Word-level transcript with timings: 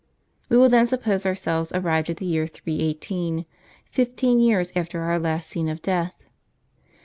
We 0.49 0.57
will 0.57 0.67
then 0.67 0.87
suppose 0.87 1.27
ourselves 1.27 1.71
arrived 1.75 2.09
at 2.09 2.17
the 2.17 2.25
year 2.25 2.47
318, 2.47 3.45
fifteen 3.91 4.39
years 4.39 4.71
after 4.75 5.01
our 5.01 5.19
last 5.19 5.47
scene 5.47 5.69
of 5.69 5.83
death. 5.83 6.23